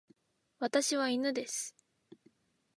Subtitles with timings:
[0.57, 1.75] 私は犬です。